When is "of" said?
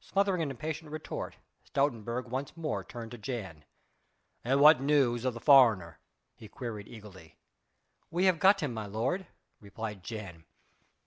5.26-5.34